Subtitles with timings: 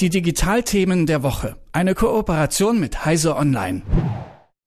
[0.00, 1.56] Die Digitalthemen der Woche.
[1.72, 3.82] Eine Kooperation mit Heise Online.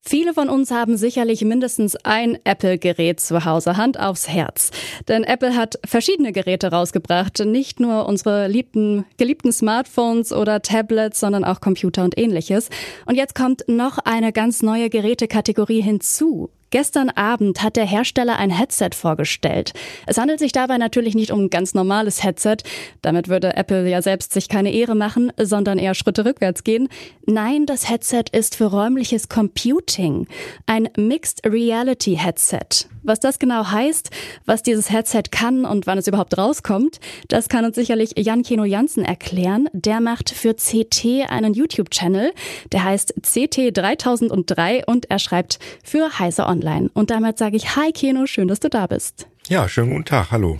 [0.02, 4.72] Viele von uns haben sicherlich mindestens ein Apple-Gerät zu Hause, Hand aufs Herz.
[5.08, 11.46] Denn Apple hat verschiedene Geräte rausgebracht, nicht nur unsere liebten, geliebten Smartphones oder Tablets, sondern
[11.46, 12.70] auch Computer und ähnliches.
[13.06, 16.50] Und jetzt kommt noch eine ganz neue Gerätekategorie hinzu.
[16.72, 19.74] Gestern Abend hat der Hersteller ein Headset vorgestellt.
[20.08, 22.58] Es handelt sich dabei natürlich nicht um ein ganz normales Headset.
[23.02, 26.88] Damit würde Apple ja selbst sich keine Ehre machen, sondern eher Schritte rückwärts gehen.
[27.26, 30.28] Nein, das Headset ist für räumliches Computing.
[30.66, 32.88] Ein Mixed Reality Headset.
[33.04, 34.12] Was das genau heißt,
[34.46, 38.64] was dieses Headset kann und wann es überhaupt rauskommt, das kann uns sicherlich Jan Keno
[38.64, 39.68] Jansen erklären.
[39.74, 42.32] Der macht für CT einen YouTube-Channel,
[42.72, 46.90] der heißt CT3003 und er schreibt für Heise Online.
[46.94, 49.28] Und damit sage ich Hi Keno, schön, dass du da bist.
[49.48, 50.60] Ja, schönen guten Tag, hallo.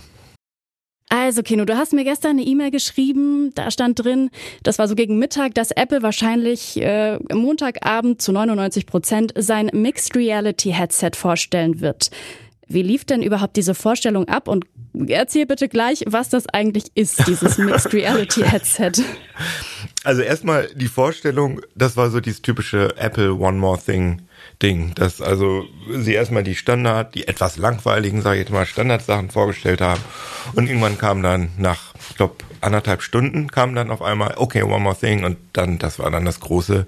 [1.08, 4.30] Also, Kino, du hast mir gestern eine E-Mail geschrieben, da stand drin,
[4.62, 10.16] das war so gegen Mittag, dass Apple wahrscheinlich äh, Montagabend zu 99 Prozent sein Mixed
[10.16, 12.10] Reality Headset vorstellen wird.
[12.66, 14.48] Wie lief denn überhaupt diese Vorstellung ab?
[14.48, 14.64] Und
[15.06, 18.92] erzähl bitte gleich, was das eigentlich ist, dieses Mixed Reality Headset.
[20.04, 24.22] Also erstmal die Vorstellung, das war so dieses typische Apple One More Thing
[24.60, 29.30] Ding, dass also sie erstmal die Standard, die etwas langweiligen, sage ich jetzt mal, Standardsachen
[29.30, 30.00] vorgestellt haben
[30.54, 34.80] und irgendwann kam dann nach, ich glaube, anderthalb Stunden kam dann auf einmal, okay, one
[34.80, 36.86] more thing und dann, das war dann das große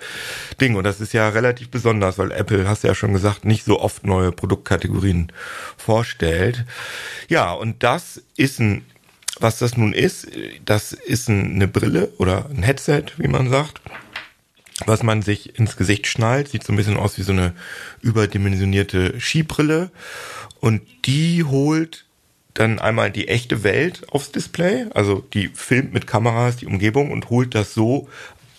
[0.60, 3.64] Ding und das ist ja relativ besonders, weil Apple, hast du ja schon gesagt, nicht
[3.64, 5.32] so oft neue Produktkategorien
[5.76, 6.64] vorstellt.
[7.28, 8.84] Ja, und das ist ein
[9.40, 10.28] was das nun ist,
[10.64, 13.80] das ist eine Brille oder ein Headset, wie man sagt
[14.86, 16.48] was man sich ins Gesicht schnallt.
[16.48, 17.54] Sieht so ein bisschen aus wie so eine
[18.02, 19.90] überdimensionierte Skibrille.
[20.60, 22.04] Und die holt
[22.54, 24.86] dann einmal die echte Welt aufs Display.
[24.94, 28.08] Also die filmt mit Kameras die Umgebung und holt das so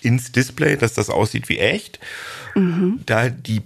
[0.02, 2.00] ins Display, dass das aussieht wie echt.
[2.56, 3.00] Mhm.
[3.06, 3.62] Da die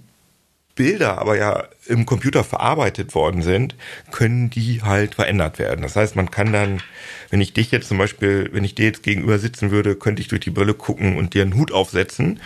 [0.80, 3.74] Bilder aber ja im Computer verarbeitet worden sind,
[4.10, 5.82] können die halt verändert werden.
[5.82, 6.80] Das heißt, man kann dann,
[7.28, 10.28] wenn ich dich jetzt zum Beispiel, wenn ich dir jetzt gegenüber sitzen würde, könnte ich
[10.28, 12.40] durch die Brille gucken und dir einen Hut aufsetzen,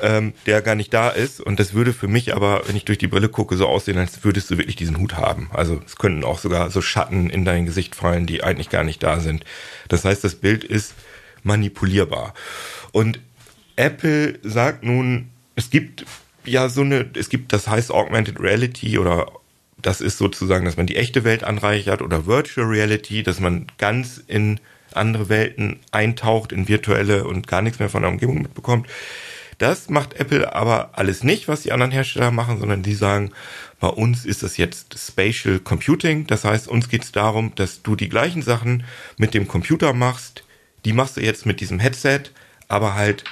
[0.00, 1.38] ähm, der gar nicht da ist.
[1.38, 4.24] Und das würde für mich aber, wenn ich durch die Brille gucke, so aussehen, als
[4.24, 5.50] würdest du wirklich diesen Hut haben.
[5.52, 9.02] Also es könnten auch sogar so Schatten in dein Gesicht fallen, die eigentlich gar nicht
[9.02, 9.44] da sind.
[9.88, 10.94] Das heißt, das Bild ist
[11.42, 12.32] manipulierbar.
[12.92, 13.20] Und
[13.76, 16.06] Apple sagt nun, es gibt
[16.46, 19.30] ja so eine, es gibt, das heißt Augmented Reality oder
[19.80, 24.22] das ist sozusagen, dass man die echte Welt anreichert oder Virtual Reality, dass man ganz
[24.26, 24.58] in
[24.92, 28.86] andere Welten eintaucht, in virtuelle und gar nichts mehr von der Umgebung mitbekommt.
[29.58, 33.32] Das macht Apple aber alles nicht, was die anderen Hersteller machen, sondern die sagen,
[33.80, 36.26] bei uns ist das jetzt Spatial Computing.
[36.26, 38.84] Das heißt, uns geht es darum, dass du die gleichen Sachen
[39.16, 40.44] mit dem Computer machst,
[40.84, 42.20] die machst du jetzt mit diesem Headset,
[42.68, 43.24] aber halt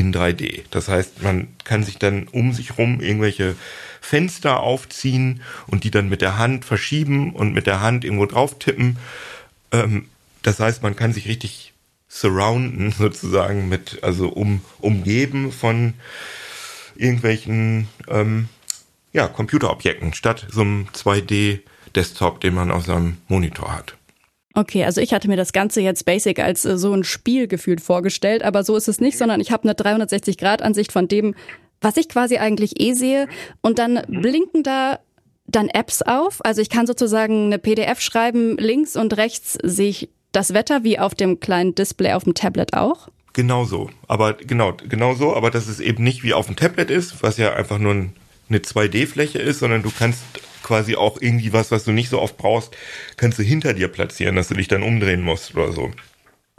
[0.00, 0.62] in 3D.
[0.70, 3.54] Das heißt, man kann sich dann um sich rum irgendwelche
[4.00, 8.58] Fenster aufziehen und die dann mit der Hand verschieben und mit der Hand irgendwo drauf
[8.58, 8.98] tippen.
[9.72, 10.06] Ähm,
[10.42, 11.74] das heißt, man kann sich richtig
[12.08, 15.94] surrounden sozusagen mit, also um, umgeben von
[16.96, 18.48] irgendwelchen ähm,
[19.12, 23.96] ja, Computerobjekten statt so einem 2D-Desktop, den man auf seinem Monitor hat.
[24.60, 27.80] Okay, also ich hatte mir das Ganze jetzt basic als äh, so ein Spiel gefühlt
[27.80, 31.34] vorgestellt, aber so ist es nicht, sondern ich habe eine 360-Grad-Ansicht von dem,
[31.80, 33.26] was ich quasi eigentlich eh sehe
[33.62, 34.98] und dann blinken da
[35.46, 36.44] dann Apps auf.
[36.44, 40.98] Also ich kann sozusagen eine PDF schreiben, links und rechts sehe ich das Wetter wie
[40.98, 43.08] auf dem kleinen Display auf dem Tablet auch.
[43.32, 46.90] Genau so, aber genau, genau so, aber dass es eben nicht wie auf dem Tablet
[46.90, 48.10] ist, was ja einfach nur
[48.50, 50.20] eine 2D-Fläche ist, sondern du kannst
[50.62, 52.76] quasi auch irgendwie was, was du nicht so oft brauchst,
[53.16, 55.90] kannst du hinter dir platzieren, dass du dich dann umdrehen musst oder so.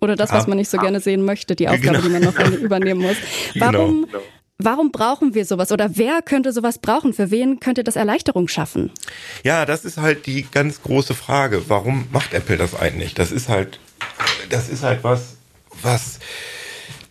[0.01, 2.01] Oder das, was man nicht so gerne sehen möchte, die Aufgabe, genau.
[2.01, 3.17] die man noch übernehmen muss.
[3.53, 3.65] Genau.
[3.65, 4.23] Warum, genau.
[4.57, 5.71] warum brauchen wir sowas?
[5.71, 7.13] Oder wer könnte sowas brauchen?
[7.13, 8.91] Für wen könnte das Erleichterung schaffen?
[9.43, 11.69] Ja, das ist halt die ganz große Frage.
[11.69, 13.13] Warum macht Apple das eigentlich?
[13.13, 13.79] Das ist halt,
[14.49, 15.37] das ist halt was,
[15.83, 16.19] was,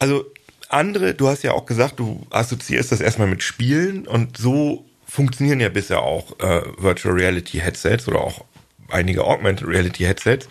[0.00, 0.24] also
[0.70, 5.60] andere, du hast ja auch gesagt, du assoziierst das erstmal mit Spielen und so funktionieren
[5.60, 8.44] ja bisher auch äh, Virtual Reality Headsets oder auch
[8.88, 10.48] einige Augmented Reality Headsets.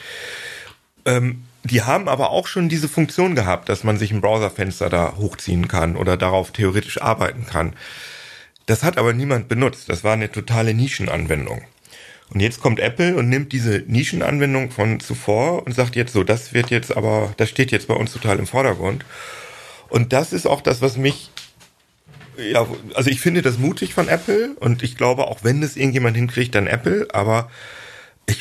[1.06, 5.16] Ähm, die haben aber auch schon diese Funktion gehabt, dass man sich ein Browserfenster da
[5.18, 7.74] hochziehen kann oder darauf theoretisch arbeiten kann.
[8.66, 9.90] Das hat aber niemand benutzt.
[9.90, 11.64] Das war eine totale Nischenanwendung.
[12.32, 16.54] Und jetzt kommt Apple und nimmt diese Nischenanwendung von zuvor und sagt jetzt so, das
[16.54, 19.04] wird jetzt aber, das steht jetzt bei uns total im Vordergrund.
[19.90, 21.32] Und das ist auch das, was mich
[22.38, 26.16] ja, also ich finde das mutig von Apple und ich glaube, auch wenn es irgendjemand
[26.16, 27.50] hinkriegt, dann Apple, aber
[28.28, 28.40] ich,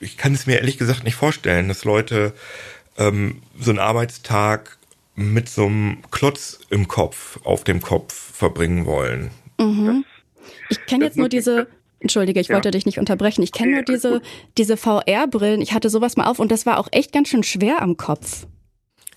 [0.00, 2.34] ich kann es mir ehrlich gesagt nicht vorstellen, dass Leute
[2.98, 4.76] ähm, so einen Arbeitstag
[5.14, 9.30] mit so einem Klotz im Kopf, auf dem Kopf verbringen wollen.
[9.58, 10.04] Mhm.
[10.68, 11.66] Ich kenne jetzt nur diese,
[12.00, 12.54] Entschuldige, ich ja.
[12.54, 13.42] wollte dich nicht unterbrechen.
[13.42, 14.22] Ich kenne nur diese,
[14.56, 15.60] diese VR-Brillen.
[15.60, 18.46] Ich hatte sowas mal auf und das war auch echt ganz schön schwer am Kopf.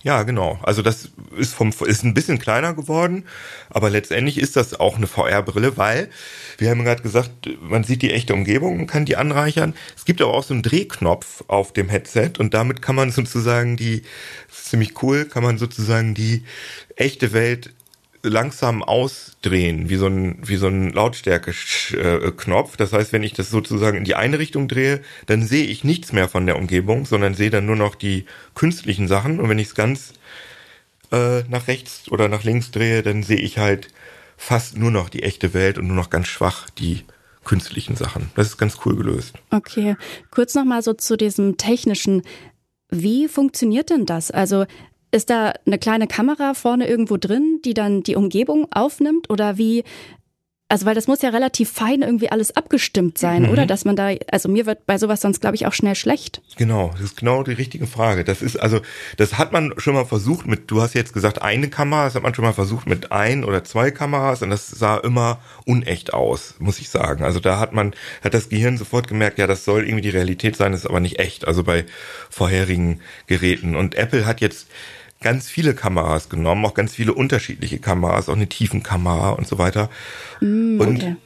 [0.03, 0.59] Ja, genau.
[0.63, 3.25] Also das ist vom ist ein bisschen kleiner geworden,
[3.69, 6.09] aber letztendlich ist das auch eine VR-Brille, weil
[6.57, 9.75] wir haben gerade gesagt, man sieht die echte Umgebung und kann die anreichern.
[9.95, 13.77] Es gibt aber auch so einen Drehknopf auf dem Headset und damit kann man sozusagen
[13.77, 14.01] die
[14.50, 16.45] ziemlich cool, kann man sozusagen die
[16.95, 17.71] echte Welt
[18.23, 22.77] langsam ausdrehen, wie so ein, wie so ein Lautstärke-Knopf.
[22.77, 26.13] Das heißt, wenn ich das sozusagen in die eine Richtung drehe, dann sehe ich nichts
[26.13, 29.39] mehr von der Umgebung, sondern sehe dann nur noch die künstlichen Sachen.
[29.39, 30.13] Und wenn ich es ganz
[31.12, 33.89] äh, nach rechts oder nach links drehe, dann sehe ich halt
[34.38, 37.03] fast nur noch die echte Welt und nur noch ganz schwach die
[37.44, 38.31] künstlichen Sachen.
[38.35, 39.35] Das ist ganz cool gelöst.
[39.50, 39.95] Okay,
[40.29, 42.21] kurz nochmal so zu diesem technischen.
[42.89, 44.31] Wie funktioniert denn das?
[44.31, 44.65] Also
[45.11, 49.29] ist da eine kleine Kamera vorne irgendwo drin, die dann die Umgebung aufnimmt?
[49.29, 49.83] Oder wie,
[50.71, 53.49] also weil das muss ja relativ fein irgendwie alles abgestimmt sein, mhm.
[53.49, 53.65] oder?
[53.65, 56.41] Dass man da, also mir wird bei sowas sonst, glaube ich, auch schnell schlecht.
[56.55, 58.23] Genau, das ist genau die richtige Frage.
[58.23, 58.79] Das ist, also,
[59.17, 62.23] das hat man schon mal versucht mit, du hast jetzt gesagt, eine Kamera, das hat
[62.23, 66.55] man schon mal versucht mit ein oder zwei Kameras und das sah immer unecht aus,
[66.59, 67.25] muss ich sagen.
[67.25, 67.93] Also da hat man,
[68.23, 71.19] hat das Gehirn sofort gemerkt, ja, das soll irgendwie die Realität sein, ist aber nicht
[71.19, 71.85] echt, also bei
[72.29, 73.75] vorherigen Geräten.
[73.75, 74.67] Und Apple hat jetzt
[75.21, 79.89] ganz viele Kameras genommen, auch ganz viele unterschiedliche Kameras, auch eine Tiefenkamera und so weiter.
[80.41, 80.88] Mm, okay.
[80.89, 81.18] Und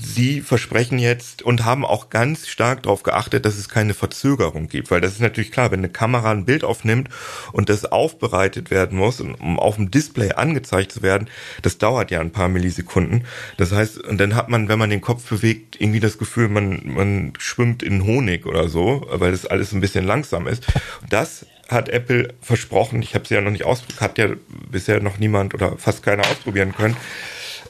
[0.00, 4.90] sie versprechen jetzt und haben auch ganz stark darauf geachtet, dass es keine Verzögerung gibt,
[4.90, 7.08] weil das ist natürlich klar, wenn eine Kamera ein Bild aufnimmt
[7.52, 11.28] und das aufbereitet werden muss, um auf dem Display angezeigt zu werden,
[11.62, 13.24] das dauert ja ein paar Millisekunden.
[13.56, 16.82] Das heißt, und dann hat man, wenn man den Kopf bewegt, irgendwie das Gefühl, man,
[16.84, 20.66] man schwimmt in Honig oder so, weil das alles ein bisschen langsam ist.
[21.08, 24.28] Das hat Apple versprochen, ich habe sie ja noch nicht ausprobiert, hat ja
[24.70, 26.96] bisher noch niemand oder fast keiner ausprobieren können,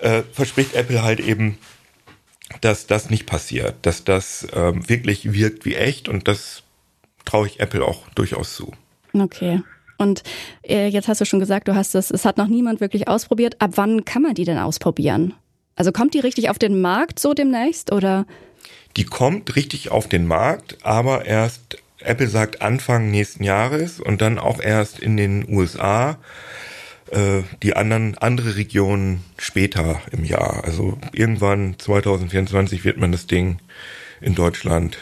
[0.00, 1.58] äh, verspricht Apple halt eben,
[2.60, 6.62] dass das nicht passiert, dass das ähm, wirklich wirkt wie echt und das
[7.24, 8.72] traue ich Apple auch durchaus zu.
[9.14, 9.62] Okay.
[9.98, 10.22] Und
[10.62, 13.60] äh, jetzt hast du schon gesagt, du hast es, es hat noch niemand wirklich ausprobiert.
[13.60, 15.34] Ab wann kann man die denn ausprobieren?
[15.76, 18.26] Also kommt die richtig auf den Markt so demnächst oder?
[18.96, 24.38] Die kommt richtig auf den Markt, aber erst Apple sagt Anfang nächsten Jahres und dann
[24.38, 26.18] auch erst in den USA.
[27.10, 30.64] Äh, die anderen andere Regionen später im Jahr.
[30.64, 33.58] Also irgendwann 2024 wird man das Ding
[34.22, 34.96] in Deutschland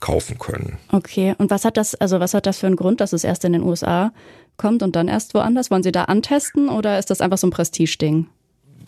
[0.00, 0.76] kaufen können.
[0.90, 3.44] Okay, und was hat das, also was hat das für einen Grund, dass es erst
[3.44, 4.12] in den USA
[4.56, 5.70] kommt und dann erst woanders?
[5.70, 8.26] Wollen Sie da antesten oder ist das einfach so ein Prestigeding?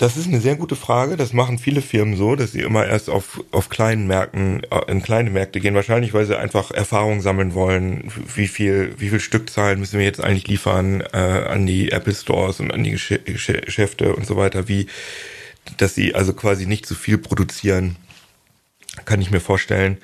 [0.00, 1.18] Das ist eine sehr gute Frage.
[1.18, 5.02] Das machen viele Firmen so, dass sie immer erst auf, auf kleinen Märkten, äh, in
[5.02, 5.74] kleine Märkte gehen.
[5.74, 8.10] Wahrscheinlich, weil sie einfach Erfahrung sammeln wollen.
[8.34, 12.60] Wie viel, wie viel Stückzahlen müssen wir jetzt eigentlich liefern äh, an die Apple Stores
[12.60, 14.68] und an die Geschäfte und so weiter.
[14.68, 14.86] Wie,
[15.76, 17.96] dass sie also quasi nicht zu viel produzieren,
[19.04, 19.98] kann ich mir vorstellen.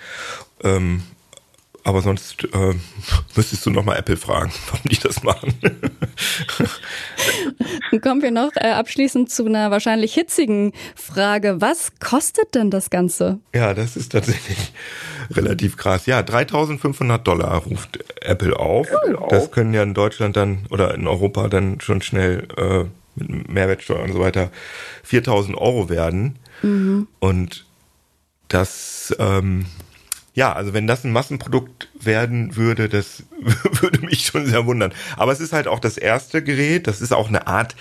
[0.63, 1.05] Ähm,
[1.87, 2.75] aber sonst äh,
[3.37, 5.55] müsstest du nochmal Apple fragen, warum die das machen.
[7.93, 11.61] Dann kommen wir noch äh, abschließend zu einer wahrscheinlich hitzigen Frage.
[11.61, 13.39] Was kostet denn das Ganze?
[13.55, 14.73] Ja, das ist tatsächlich
[15.31, 16.07] relativ krass.
[16.07, 18.89] Ja, 3500 Dollar ruft Apple auf.
[19.29, 24.03] Das können ja in Deutschland dann oder in Europa dann schon schnell äh, mit Mehrwertsteuer
[24.03, 24.51] und so weiter
[25.05, 26.37] 4000 Euro werden.
[26.63, 27.07] Mhm.
[27.21, 27.65] Und
[28.49, 29.67] das ähm,
[30.37, 33.25] ja, also wenn das ein Massenprodukt werden würde, das
[33.81, 34.93] würde mich schon sehr wundern.
[35.17, 37.75] Aber es ist halt auch das erste Gerät, das ist auch eine Art,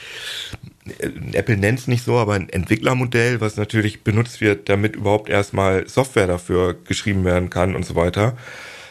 [0.99, 5.27] äh, Apple nennt es nicht so, aber ein Entwicklermodell, was natürlich benutzt wird, damit überhaupt
[5.27, 8.37] erstmal Software dafür geschrieben werden kann und so weiter.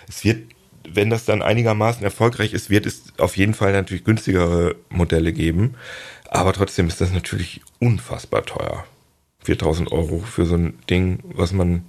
[0.06, 0.42] Es wird,
[0.86, 5.74] wenn das dann einigermaßen erfolgreich ist, wird es auf jeden Fall natürlich günstigere Modelle geben.
[6.28, 8.84] Aber trotzdem ist das natürlich unfassbar teuer.
[9.44, 11.84] 4000 Euro für so ein Ding, was man,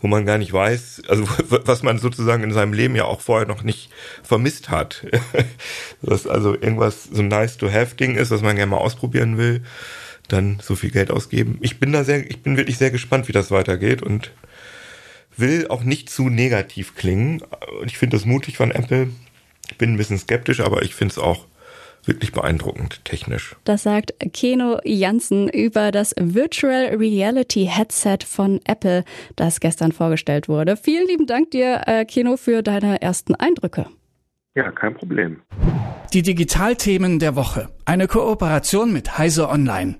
[0.00, 3.48] wo man gar nicht weiß, also was man sozusagen in seinem Leben ja auch vorher
[3.48, 3.90] noch nicht
[4.22, 5.06] vermisst hat.
[6.02, 9.36] Was also irgendwas so ein nice to have Ding ist, was man gerne mal ausprobieren
[9.36, 9.62] will,
[10.28, 11.58] dann so viel Geld ausgeben.
[11.60, 14.32] Ich bin da sehr, ich bin wirklich sehr gespannt, wie das weitergeht und
[15.36, 17.42] will auch nicht zu negativ klingen.
[17.84, 19.08] Ich finde das mutig von Apple.
[19.76, 21.46] Bin ein bisschen skeptisch, aber ich finde es auch
[22.10, 23.56] wirklich beeindruckend technisch.
[23.64, 29.04] Das sagt Keno Jansen über das Virtual Reality Headset von Apple,
[29.36, 30.76] das gestern vorgestellt wurde.
[30.76, 33.86] Vielen lieben Dank dir, äh, Keno, für deine ersten Eindrücke.
[34.54, 35.40] Ja, kein Problem.
[36.12, 37.68] Die Digitalthemen der Woche.
[37.84, 39.94] Eine Kooperation mit Heise Online.